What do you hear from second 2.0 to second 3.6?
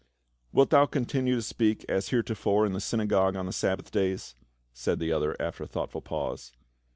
heretofore in the synagogue on the